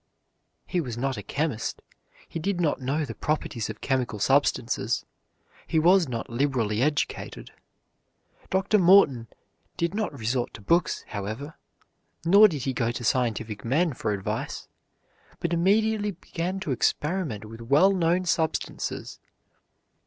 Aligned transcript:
He 0.65 0.81
was 0.81 0.97
not 0.97 1.15
a 1.15 1.21
chemist; 1.21 1.83
he 2.27 2.39
did 2.39 2.59
not 2.59 2.81
know 2.81 3.05
the 3.05 3.13
properties 3.13 3.69
of 3.69 3.81
chemical 3.81 4.17
substances; 4.17 5.05
he 5.67 5.77
was 5.77 6.07
not 6.09 6.27
liberally 6.27 6.81
educated. 6.81 7.51
Dr. 8.49 8.79
Morton 8.79 9.27
did 9.77 9.93
not 9.93 10.17
resort 10.17 10.55
to 10.55 10.61
books, 10.61 11.05
however, 11.09 11.53
nor 12.25 12.47
did 12.47 12.63
he 12.63 12.73
go 12.73 12.89
to 12.91 13.03
scientific 13.03 13.63
men 13.63 13.93
for 13.93 14.11
advice, 14.11 14.67
but 15.39 15.53
immediately 15.53 16.09
began 16.09 16.59
to 16.61 16.71
experiment 16.71 17.45
with 17.45 17.61
well 17.61 17.91
known 17.93 18.25
substances. 18.25 19.19